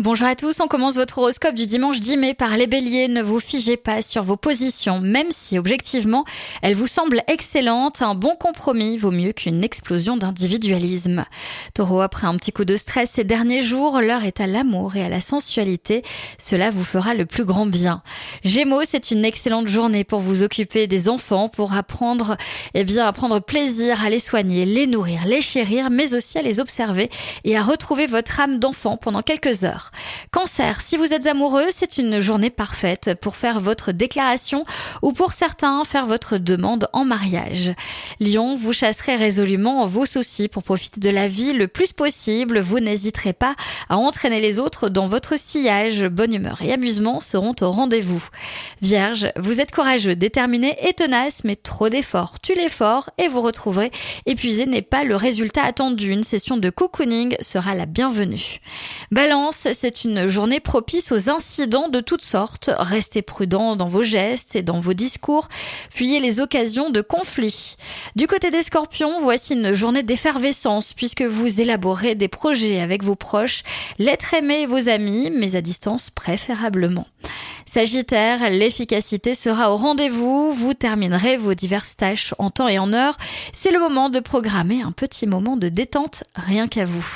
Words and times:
Bonjour 0.00 0.28
à 0.28 0.34
tous, 0.34 0.60
on 0.60 0.66
commence 0.66 0.94
votre 0.94 1.18
horoscope 1.18 1.54
du 1.54 1.66
dimanche 1.66 2.00
10 2.00 2.16
mai 2.16 2.32
par 2.32 2.56
les 2.56 2.66
béliers. 2.66 3.06
Ne 3.06 3.20
vous 3.20 3.38
figez 3.38 3.76
pas 3.76 4.00
sur 4.00 4.22
vos 4.22 4.38
positions, 4.38 4.98
même 4.98 5.26
si 5.28 5.58
objectivement 5.58 6.24
elles 6.62 6.74
vous 6.74 6.86
semblent 6.86 7.22
excellentes. 7.26 8.00
Un 8.00 8.14
bon 8.14 8.34
compromis 8.34 8.96
vaut 8.96 9.10
mieux 9.10 9.32
qu'une 9.32 9.62
explosion 9.62 10.16
d'individualisme. 10.16 11.26
Taureau, 11.74 12.00
après 12.00 12.26
un 12.26 12.34
petit 12.36 12.50
coup 12.50 12.64
de 12.64 12.76
stress 12.76 13.10
ces 13.10 13.24
derniers 13.24 13.60
jours, 13.60 14.00
l'heure 14.00 14.24
est 14.24 14.40
à 14.40 14.46
l'amour 14.46 14.96
et 14.96 15.04
à 15.04 15.10
la 15.10 15.20
sensualité. 15.20 16.02
Cela 16.38 16.70
vous 16.70 16.82
fera 16.82 17.12
le 17.12 17.26
plus 17.26 17.44
grand 17.44 17.66
bien. 17.66 18.02
Gémeaux, 18.42 18.84
c'est 18.84 19.10
une 19.10 19.26
excellente 19.26 19.68
journée 19.68 20.04
pour 20.04 20.20
vous 20.20 20.42
occuper 20.42 20.86
des 20.86 21.10
enfants, 21.10 21.50
pour 21.50 21.74
apprendre, 21.74 22.38
eh 22.72 22.84
bien, 22.84 23.06
à 23.06 23.40
plaisir 23.42 24.02
à 24.02 24.08
les 24.08 24.18
soigner, 24.18 24.64
les 24.64 24.86
nourrir, 24.86 25.26
les 25.26 25.42
chérir, 25.42 25.90
mais 25.90 26.14
aussi 26.14 26.38
à 26.38 26.42
les 26.42 26.58
observer 26.58 27.10
et 27.44 27.54
à 27.58 27.62
retrouver 27.62 28.06
votre 28.06 28.40
âme 28.40 28.58
d'enfant 28.58 28.96
pendant 28.96 29.20
quelques 29.20 29.64
heures. 29.64 29.89
Cancer, 30.30 30.80
si 30.80 30.96
vous 30.96 31.12
êtes 31.12 31.26
amoureux, 31.26 31.66
c'est 31.70 31.98
une 31.98 32.20
journée 32.20 32.50
parfaite 32.50 33.14
pour 33.20 33.36
faire 33.36 33.60
votre 33.60 33.92
déclaration 33.92 34.64
ou 35.02 35.12
pour 35.12 35.32
certains 35.32 35.84
faire 35.84 36.06
votre 36.06 36.38
demande 36.38 36.88
en 36.92 37.04
mariage. 37.04 37.72
Lion, 38.20 38.56
vous 38.56 38.72
chasserez 38.72 39.16
résolument 39.16 39.86
vos 39.86 40.06
soucis 40.06 40.48
pour 40.48 40.62
profiter 40.62 41.00
de 41.00 41.10
la 41.10 41.28
vie 41.28 41.52
le 41.52 41.68
plus 41.68 41.92
possible. 41.92 42.60
Vous 42.60 42.80
n'hésiterez 42.80 43.32
pas 43.32 43.54
à 43.88 43.96
entraîner 43.96 44.40
les 44.40 44.58
autres 44.58 44.88
dans 44.88 45.08
votre 45.08 45.38
sillage. 45.38 46.04
Bonne 46.04 46.34
humeur 46.34 46.62
et 46.62 46.72
amusement 46.72 47.20
seront 47.20 47.54
au 47.60 47.70
rendez-vous. 47.70 48.26
Vierge, 48.82 49.30
vous 49.36 49.60
êtes 49.60 49.72
courageux, 49.72 50.16
déterminé 50.16 50.76
et 50.88 50.92
tenace, 50.92 51.42
mais 51.44 51.56
trop 51.56 51.88
d'efforts 51.88 52.40
tue 52.42 52.54
l'effort 52.54 53.10
et 53.18 53.28
vous 53.28 53.40
retrouverez 53.40 53.90
épuisé 54.26 54.66
n'est 54.66 54.82
pas 54.82 55.04
le 55.04 55.16
résultat 55.16 55.62
attendu. 55.62 56.10
Une 56.10 56.24
session 56.24 56.56
de 56.56 56.70
cocooning 56.70 57.36
sera 57.40 57.74
la 57.74 57.86
bienvenue. 57.86 58.60
Balance, 59.10 59.68
c'est 59.80 60.04
une 60.04 60.28
journée 60.28 60.60
propice 60.60 61.10
aux 61.10 61.30
incidents 61.30 61.88
de 61.88 62.00
toutes 62.00 62.20
sortes. 62.20 62.68
Restez 62.76 63.22
prudent 63.22 63.76
dans 63.76 63.88
vos 63.88 64.02
gestes 64.02 64.54
et 64.54 64.60
dans 64.60 64.78
vos 64.78 64.92
discours. 64.92 65.48
Fuyez 65.88 66.20
les 66.20 66.40
occasions 66.40 66.90
de 66.90 67.00
conflits. 67.00 67.76
Du 68.14 68.26
côté 68.26 68.50
des 68.50 68.60
scorpions, 68.60 69.18
voici 69.22 69.54
une 69.54 69.72
journée 69.72 70.02
d'effervescence 70.02 70.92
puisque 70.92 71.22
vous 71.22 71.62
élaborez 71.62 72.14
des 72.14 72.28
projets 72.28 72.82
avec 72.82 73.02
vos 73.02 73.16
proches, 73.16 73.62
l'être 73.98 74.34
aimé 74.34 74.60
et 74.60 74.66
vos 74.66 74.90
amis, 74.90 75.30
mais 75.30 75.56
à 75.56 75.62
distance 75.62 76.10
préférablement. 76.10 77.06
Sagittaire, 77.66 78.50
l'efficacité 78.50 79.34
sera 79.34 79.72
au 79.72 79.76
rendez-vous. 79.76 80.52
Vous 80.52 80.74
terminerez 80.74 81.36
vos 81.36 81.54
diverses 81.54 81.96
tâches 81.96 82.34
en 82.38 82.50
temps 82.50 82.68
et 82.68 82.78
en 82.78 82.92
heure. 82.92 83.16
C'est 83.52 83.70
le 83.70 83.78
moment 83.78 84.10
de 84.10 84.20
programmer 84.20 84.82
un 84.82 84.92
petit 84.92 85.26
moment 85.26 85.56
de 85.56 85.68
détente 85.68 86.24
rien 86.34 86.66
qu'à 86.66 86.84
vous. 86.84 87.06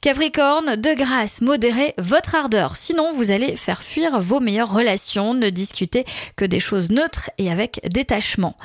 Capricorne, 0.00 0.76
de 0.76 0.94
grâce, 0.94 1.40
modérez 1.40 1.94
votre 1.98 2.34
ardeur. 2.34 2.76
Sinon, 2.76 3.12
vous 3.12 3.30
allez 3.30 3.56
faire 3.56 3.82
fuir 3.82 4.20
vos 4.20 4.40
meilleures 4.40 4.72
relations. 4.72 5.34
Ne 5.34 5.50
discutez 5.50 6.04
que 6.36 6.44
des 6.44 6.60
choses 6.60 6.90
neutres 6.90 7.30
et 7.38 7.50
avec 7.50 7.80
détachement. 7.90 8.56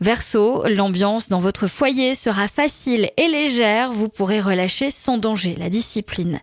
Verseau, 0.00 0.66
l'ambiance 0.66 1.28
dans 1.28 1.40
votre 1.40 1.66
foyer 1.66 2.14
sera 2.14 2.48
facile 2.48 3.10
et 3.16 3.28
légère. 3.28 3.92
Vous 3.92 4.08
pourrez 4.08 4.40
relâcher 4.40 4.90
sans 4.90 5.16
danger, 5.16 5.54
la 5.56 5.70
discipline. 5.70 6.40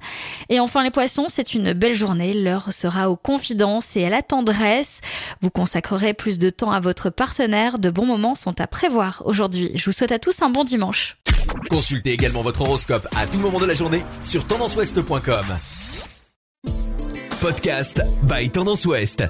Et 0.50 0.60
enfin, 0.60 0.84
les 0.84 0.92
poissons, 0.92 1.26
c'est 1.28 1.54
une 1.54 1.74
belle 1.74 1.94
journée. 1.94 2.34
L'heure 2.34 2.72
sera 2.72 3.10
aux 3.10 3.16
confidences 3.16 3.89
et 3.96 4.06
à 4.06 4.10
la 4.10 4.22
tendresse. 4.22 5.02
Vous 5.42 5.50
consacrerez 5.50 6.14
plus 6.14 6.38
de 6.38 6.50
temps 6.50 6.72
à 6.72 6.80
votre 6.80 7.10
partenaire. 7.10 7.80
De 7.80 7.90
bons 7.90 8.06
moments 8.06 8.36
sont 8.36 8.60
à 8.62 8.68
prévoir 8.68 9.24
aujourd'hui. 9.26 9.72
Je 9.76 9.86
vous 9.86 9.92
souhaite 9.92 10.12
à 10.12 10.20
tous 10.20 10.42
un 10.42 10.50
bon 10.50 10.64
dimanche. 10.64 11.18
Consultez 11.70 12.12
également 12.12 12.42
votre 12.42 12.62
horoscope 12.62 13.08
à 13.16 13.28
tout 13.28 13.40
moment 13.40 13.60
de 13.60 13.66
la 13.66 13.74
journée 13.74 14.04
sur 14.24 14.46
tendanceouest.com. 14.46 15.46
Podcast 17.42 18.02
by 18.24 18.50
Tendance 18.50 18.86
Ouest. 18.86 19.24